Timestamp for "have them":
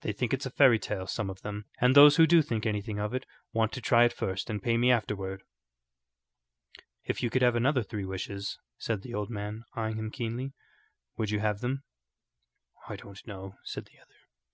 11.40-11.82